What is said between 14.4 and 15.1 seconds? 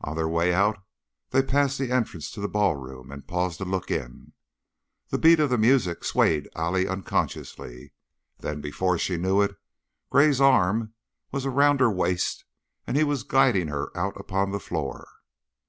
the floor.